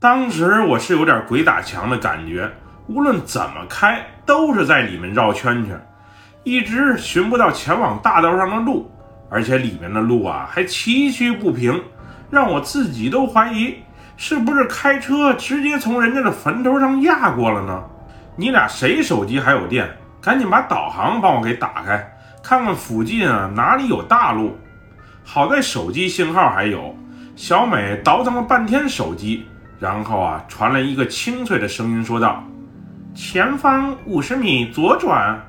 [0.00, 2.48] 当时我是有点鬼打墙的感觉，
[2.86, 5.76] 无论怎么开都是在里面绕圈圈，
[6.44, 8.88] 一直寻不到前往大道上的路，
[9.28, 11.82] 而且里面的路啊还崎岖不平，
[12.30, 13.74] 让我自己都怀疑
[14.16, 17.82] 是不是开车直接从人家的坟头上压过了呢？
[18.36, 19.90] 你俩谁手机还有电？
[20.20, 22.08] 赶紧把导航帮我给打开，
[22.40, 24.56] 看看附近啊哪里有大路。
[25.24, 26.96] 好在手机信号还有。
[27.34, 29.46] 小美倒腾了半天手机，
[29.78, 32.42] 然后啊传来一个清脆的声音说道
[33.14, 35.40] ：“前方五十米左转。”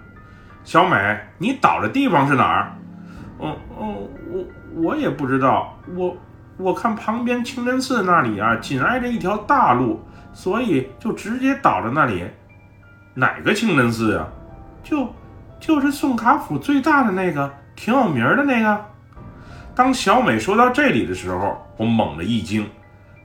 [0.64, 2.72] 小美，你倒的地方是哪儿？
[3.40, 5.76] 哦哦，我我也不知道。
[5.96, 6.16] 我
[6.58, 10.00] 我看旁边清真寺那里啊紧挨着一条大路，
[10.32, 12.24] 所以就直接倒在那里。
[13.16, 14.28] 哪个清真寺呀？
[14.84, 15.12] 就
[15.60, 18.86] 就是宋卡府最大的那个，挺有名的那个。
[19.74, 22.70] 当小美说到这里的时候，我猛地一惊：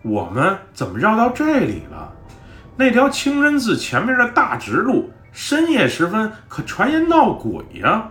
[0.04, 2.12] 我们怎么绕到这里了？
[2.76, 8.10] 那条清真寺前面的大直路，深夜时分可传言闹鬼呀！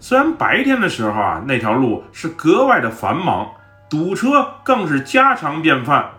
[0.00, 3.46] 虽然白天的时候啊，那条路是格外的繁忙，
[3.88, 6.10] 堵车更是家常便饭。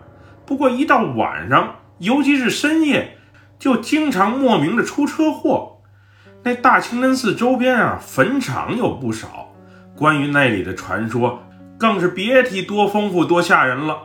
[0.46, 3.18] 不过一到晚上，尤其是深夜，
[3.58, 5.82] 就经常莫名的出车祸。
[6.42, 9.52] 那大清真寺周边啊，坟场有不少，
[9.94, 11.42] 关于那里的传说
[11.78, 13.98] 更是别提多丰富多吓人了。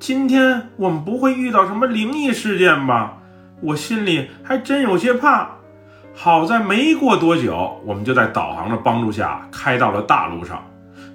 [0.00, 3.18] 今天我们不会遇到什么灵异事件吧？
[3.60, 5.50] 我心里还真有些怕。
[6.14, 10.64] 好在没过多久，我们就在导航的帮助下开到了大路上。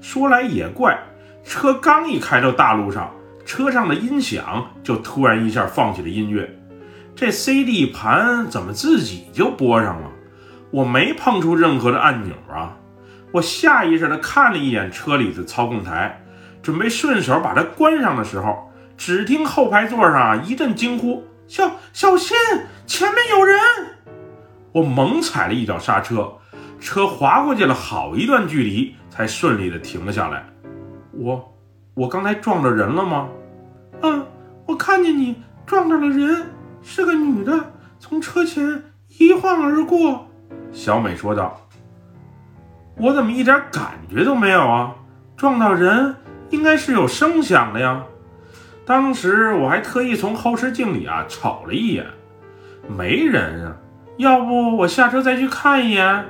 [0.02, 1.00] 说来也怪，
[1.44, 3.10] 车刚一开到大路上，
[3.44, 6.48] 车上的音响就突然一下放起了音乐，
[7.16, 10.08] 这 CD 盘怎么自己就播上了？
[10.70, 12.78] 我没碰出任何的按钮啊！
[13.32, 16.22] 我下意识地看了一眼车里的操控台，
[16.62, 22.36] 准备顺手把它关上的时候，只听后排座上一阵惊呼：“小小心，
[22.86, 23.60] 前面有人！”
[24.74, 26.34] 我猛踩了一脚刹车，
[26.80, 30.46] 车滑过去了好一段距离，才顺利的停了下来。
[31.12, 31.54] 我，
[31.94, 33.30] 我刚才撞着人了吗？
[34.02, 34.26] 嗯，
[34.66, 36.48] 我看见你撞着了人，
[36.82, 38.84] 是个女的，从车前
[39.18, 40.28] 一晃而过。
[40.72, 41.62] 小美说道
[42.98, 44.96] ：“我怎么一点感觉都没有啊？
[45.38, 46.16] 撞到人
[46.50, 48.04] 应该是有声响的呀。
[48.86, 52.06] 当时我还特意从后视镜里啊瞅了一眼，
[52.88, 53.76] 没人啊。
[54.18, 56.26] 要不我下车再去看一眼？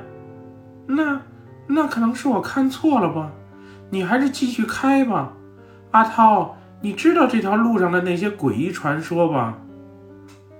[0.87, 1.21] 那
[1.67, 3.29] 那可能是我看错了吧？
[3.89, 5.33] 你还是继续开吧。
[5.91, 9.53] 阿涛，你知道这条路上的那些诡异传说吧？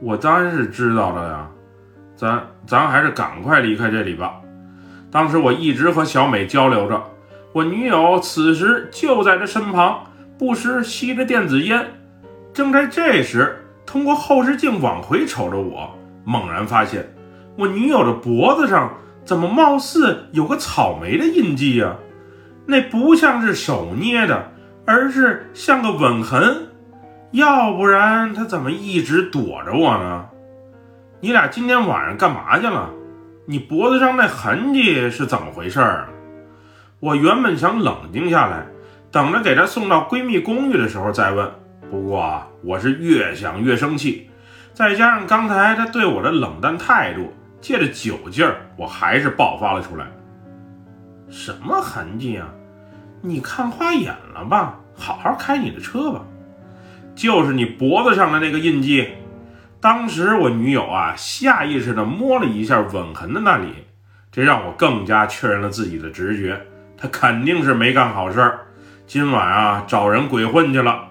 [0.01, 1.47] 我当然是知道了呀。”
[2.15, 4.35] 咱咱还是赶快离开这里吧。
[5.11, 7.03] 当时我一直和小美交流着，
[7.51, 10.05] 我女友此时就在这身旁，
[10.37, 11.85] 不时吸着电子烟。
[12.53, 17.13] 正在这时，通过后视镜往回瞅着我，猛然发现
[17.57, 21.95] 我女友的脖子上怎么貌似有个草莓的印记啊？
[22.65, 24.51] 那不像是手捏的，
[24.85, 26.67] 而是像个吻痕。
[27.31, 30.25] 要不然她怎么一直躲着我呢？
[31.19, 32.89] 你俩今天晚上干嘛去了？
[33.45, 36.07] 你脖子上那痕迹是怎么回事啊？
[36.99, 38.65] 我原本想冷静下来，
[39.15, 41.49] 等着给她送到闺蜜公寓的时候再问。
[41.89, 44.29] 不过啊，我是越想越生气，
[44.73, 50.05] 再加上刚才她对我的冷淡态度，借着酒劲儿，我还是爆发了出来。
[51.29, 52.49] 什么痕迹啊？
[53.21, 54.75] 你看花眼了吧？
[54.93, 56.21] 好好开你的车吧。
[57.15, 59.07] 就是你脖子上的那个印记。
[59.79, 63.67] 当时我女友啊，下意识地摸了一下吻痕的那里，
[64.29, 66.65] 这让我更加确认了自己的直觉，
[66.97, 68.59] 她肯定是没干好事儿，
[69.07, 71.07] 今晚啊找人鬼混去了。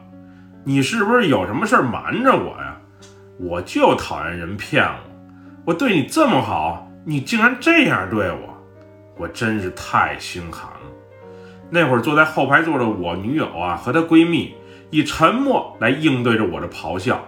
[0.65, 2.77] 你是不是有什么事瞒着我呀？
[3.39, 4.99] 我就讨厌人骗我，
[5.67, 8.63] 我对你这么好，你竟然这样对我，
[9.17, 10.91] 我真是太心寒了。
[11.71, 14.55] 那会儿坐在后排座的我女友啊和她闺蜜
[14.91, 17.25] 以沉默来应对着我的咆哮。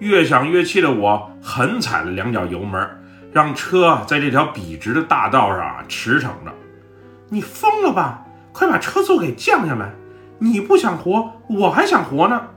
[0.00, 2.88] 越想越气的我，狠踩了两脚油门，
[3.32, 6.52] 让车在这条笔直的大道上啊驰骋着。
[7.28, 8.24] 你疯了吧？
[8.52, 9.92] 快把车速给降下来！
[10.38, 12.48] 你不想活，我还想活呢。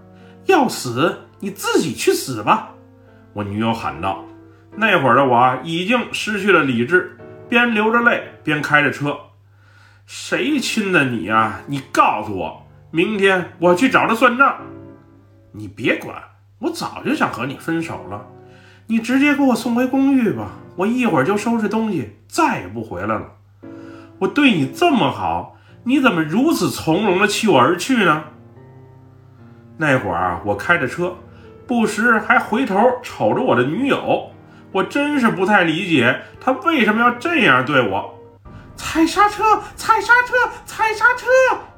[0.46, 2.70] 要死，你自己去死吧！
[3.34, 4.24] 我女友喊道。
[4.76, 7.18] 那会儿的我已经失去了理智，
[7.50, 9.18] 边流着泪边开着车。
[10.06, 11.62] 谁亲的你呀？
[11.68, 14.58] 你告诉我，明天我去找他算账。
[15.52, 16.16] 你别管。
[16.60, 18.24] 我早就想和你分手了，
[18.86, 23.32] 你直接给我送回公寓吧，我一会儿就收拾东西，再也不回来了。
[24.20, 28.24] 我对你这么好，你怎么如此从容的弃我而去呢？
[29.78, 31.16] 那会儿啊，我开着车，
[31.66, 34.30] 不时还回头瞅着我的女友。
[34.72, 38.18] 我真是不太理解她为什么要这样对我。
[38.76, 39.44] 踩刹车！
[39.76, 40.34] 踩刹车！
[40.66, 41.28] 踩刹车！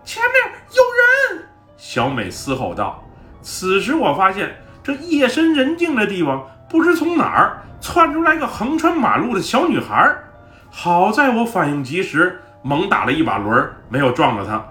[0.03, 1.45] 前面有人！
[1.77, 3.03] 小美嘶吼道。
[3.41, 10.13] 此时我发现，这夜深人静的地方，不知从哪儿窜出来个横穿马路的小女孩。
[10.69, 14.63] 好在我反应及时，猛打了一把轮，没有撞到他。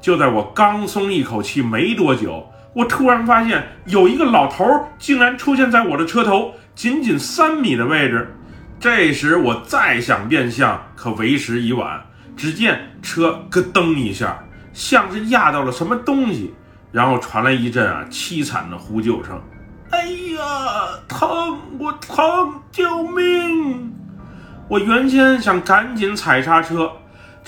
[0.00, 4.64] 就在我刚松一口气没多久，我突然发现有一个老头
[4.98, 8.32] 竟然出现在我的车头仅仅三米的位置。
[8.78, 12.00] 这时我再想变向，可为时已晚。
[12.36, 14.38] 只见车咯噔一下，
[14.72, 16.54] 像是压到了什么东西，
[16.92, 19.36] 然后传来一阵啊凄惨的呼救声
[19.90, 21.58] ：“哎呀，疼！
[21.80, 22.62] 我疼！
[22.70, 23.92] 救命！”
[24.70, 26.92] 我原先想赶紧踩刹车，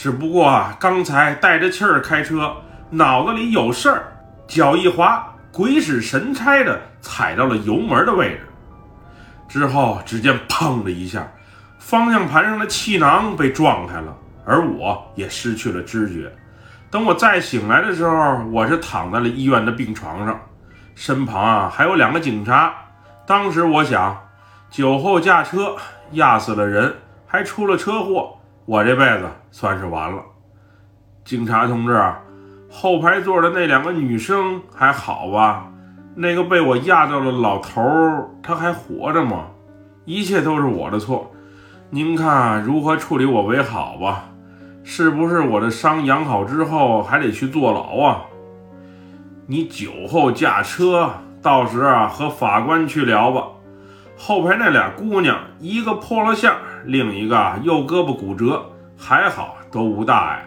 [0.02, 2.56] 只不过啊刚才带着气儿开车，
[2.88, 4.10] 脑子里有事儿，
[4.48, 8.40] 脚一滑，鬼使神差的踩到了油门的位置。
[9.46, 11.30] 之后，只见“砰”的一下，
[11.78, 14.16] 方向盘上的气囊被撞开了，
[14.46, 16.32] 而我也失去了知觉。
[16.90, 20.40] 等我再醒来的时候，我是躺在了医院的病床上，
[20.94, 22.72] 身旁啊还有两个警察。
[23.26, 24.18] 当时我想，
[24.70, 25.76] 酒后驾车
[26.12, 26.90] 压死了人，
[27.26, 28.39] 还出了车祸，
[28.70, 30.22] 我这辈子算是完了。
[31.24, 32.00] 警察同志，
[32.70, 35.68] 后排座的那两个女生还好吧？
[36.14, 39.46] 那个被我压到的老头儿，他还活着吗？
[40.04, 41.32] 一切都是我的错，
[41.90, 44.26] 您看如何处理我为好吧？
[44.84, 48.22] 是不是我的伤养好之后还得去坐牢啊？
[49.48, 51.10] 你酒后驾车，
[51.42, 53.48] 到时啊和法官去聊吧。
[54.16, 56.54] 后排那俩姑娘，一个破了相，
[56.84, 58.64] 另一个右胳膊骨折，
[58.96, 60.46] 还好都无大碍。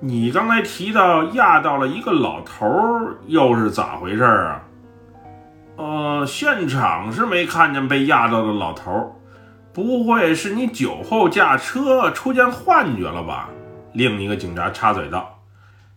[0.00, 4.62] 你刚才提到压到了一个老头儿，又是咋回事啊？
[5.76, 9.10] 呃，现场是没看见被压到的老头儿，
[9.72, 13.48] 不会是你酒后驾车出现幻觉了吧？
[13.92, 15.38] 另一个警察插嘴道：“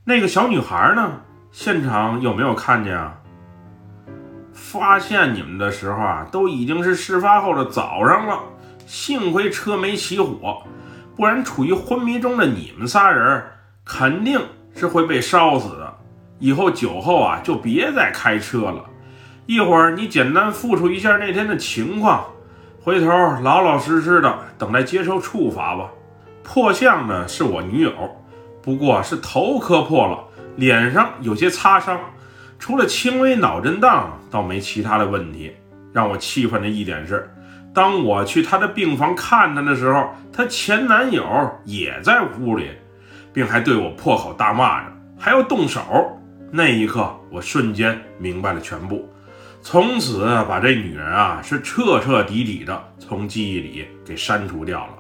[0.06, 1.12] 那个小女孩呢？
[1.52, 3.16] 现场有没有看见啊？”
[4.54, 8.40] 发现你们的时候啊，都已经是事发后的早上了。
[8.90, 10.64] 幸亏车没起火，
[11.16, 13.44] 不然处于昏迷中的你们仨人
[13.86, 14.42] 肯定
[14.74, 15.96] 是会被烧死的。
[16.40, 18.84] 以后酒后啊，就别再开车了。
[19.46, 22.26] 一会儿你简单复述一下那天的情况，
[22.82, 23.08] 回头
[23.44, 25.88] 老老实实的等待接受处罚吧。
[26.42, 27.94] 破相呢是我女友，
[28.60, 30.18] 不过是头磕破了，
[30.56, 32.00] 脸上有些擦伤，
[32.58, 35.56] 除了轻微脑震荡，倒没其他的问题。
[35.94, 37.32] 让我气愤的一点是，
[37.74, 41.24] 当我去她的病房看她的时候，她前男友
[41.66, 42.70] 也在屋里，
[43.32, 45.82] 并还对我破口大骂着，还要动手。
[46.52, 49.08] 那一刻，我瞬间明白了全部。
[49.62, 54.94] 从此把这女人啊是彻彻底底的从记忆里给删除掉了。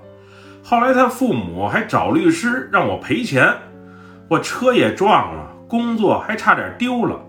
[0.62, 3.51] 后来她父母还找律师让我赔钱，
[4.27, 7.19] 我车也撞了，工作还差点丢了，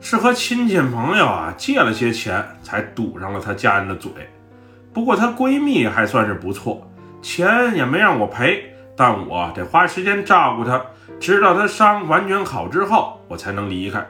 [0.00, 4.10] 是和亲戚朋友啊借了些钱才堵上了她家人的嘴。
[4.94, 6.88] 不过她闺蜜还算是不错，
[7.20, 10.80] 钱也没让我赔，但我得花时间照顾她，
[11.18, 14.06] 直到她伤完全好之后，我才能离开。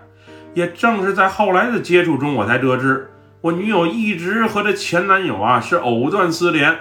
[0.53, 3.11] 也正是在后来的接触中，我才得知
[3.41, 6.77] 我女友一直和她前男友啊是藕断丝连。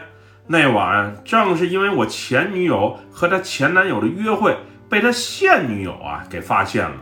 [0.46, 4.58] 那晚正是因为我前女友和她前男友的约会
[4.90, 6.96] 被她现女友啊给发现了，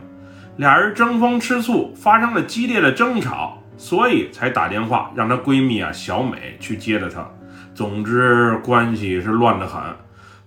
[0.56, 7.26] 俩人争风吃醋，发生了激烈的争吵，所以才打电话让她闺蜜啊小美去接的她。
[7.74, 9.80] 总之关系是乱得很。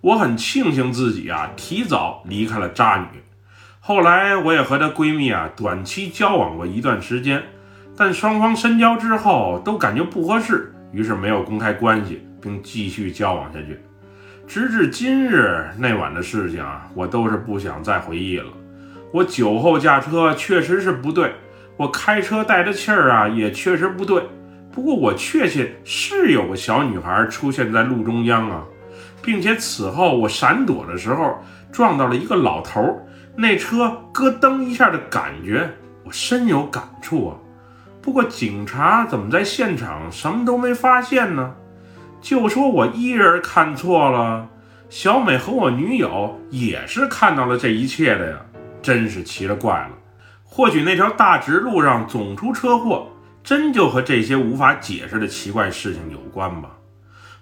[0.02, 3.20] 我很庆幸自己啊提早离开了渣女。
[3.80, 7.42] 后来我也和她闺蜜啊短期交往过一段时间，
[7.98, 13.80] 但双方深交之后都感觉不合适，于是没有公开关系，并继续交往下去。
[14.48, 18.52] 直至今日，那晚的事情啊，我都是不想再回忆了。
[19.12, 21.34] 我酒后驾车确实是不对，
[21.78, 24.24] 我开车带着气儿啊也确实不对。
[24.72, 28.64] 不过我确信是有个小女孩出现在路中央啊，
[29.22, 31.38] 并且此后我闪躲的时候
[31.72, 33.02] 撞到了一个老头。
[33.38, 35.70] 那车咯噔一下的感觉，
[36.04, 37.36] 我深有感触啊。
[38.02, 41.56] 不过警察怎么在现场什么都没发现呢？
[42.22, 44.48] 就说我一人看错了，
[44.90, 48.38] 小美和我女友也是看到了这一切的呀，
[48.82, 49.90] 真是奇了怪了。
[50.56, 53.10] 或许那条大直路上总出车祸，
[53.44, 56.70] 真就和这些无法解释的奇怪事情有关吧。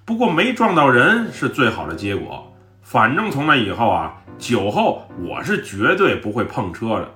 [0.03, 2.51] 不过没撞到人是最好的结果。
[2.81, 7.11] 反正从那以后啊，酒后我是绝对不会碰车的，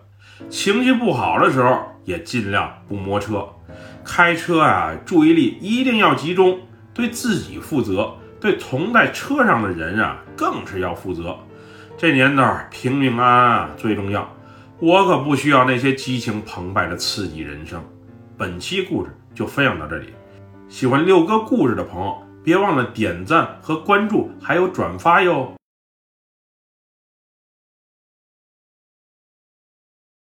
[0.51, 3.43] 情绪不好的时候也尽量不摸车。
[4.05, 6.59] 开车啊，注意力一定要集中，
[6.93, 11.35] 对自己负责，对同在车上的人啊，更是要负责。
[11.97, 14.31] 这年头平平安安啊最重要，
[14.79, 17.83] 我可不需要那些激情澎湃的刺激人生。
[18.37, 20.13] 本期故事就分享到这里，
[20.69, 25.51] 喜欢六哥故事的朋友，别忘了点赞和关注，还有转发哟。